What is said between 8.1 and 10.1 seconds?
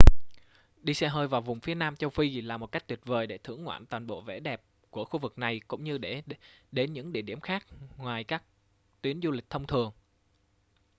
các tuyến du lịch thông thường